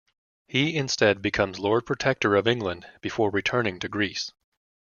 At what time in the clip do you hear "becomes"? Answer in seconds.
1.21-1.59